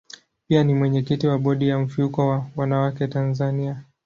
Pia 0.47 0.63
ni 0.63 0.73
mwenyekiti 0.73 1.27
wa 1.27 1.37
bodi 1.39 1.67
ya 1.67 1.79
mfuko 1.79 2.27
wa 2.27 2.45
wanawake 2.55 3.07
Tanzania. 3.07 3.83